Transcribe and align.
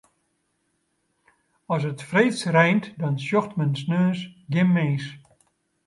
As 1.69 1.85
it 1.91 2.01
freeds 2.09 2.41
reint, 2.55 2.85
dan 2.99 3.15
sjocht 3.25 3.53
men 3.57 3.73
sneons 3.81 4.19
gjin 4.51 4.69
mins. 4.75 5.05